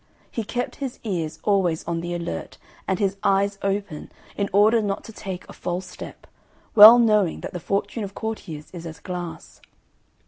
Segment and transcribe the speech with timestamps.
[0.31, 2.57] He kept his ears always on the alert
[2.87, 6.25] and his eyes open in order not to take a false step,
[6.73, 9.61] well knowing that the fortune of courtiers is as glass.